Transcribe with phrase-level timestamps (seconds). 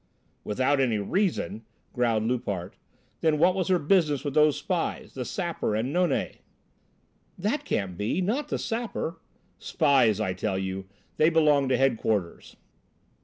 [0.43, 1.63] "Without any reason!"
[1.93, 2.73] growled Loupart.
[3.19, 6.37] "Then what was her business with those spies, the Sapper and Nonet?"
[7.37, 8.19] "That can't be!
[8.19, 9.21] Not the Sapper!"
[9.59, 10.85] "Spies, I tell you;
[11.17, 12.55] they belong to headquarters."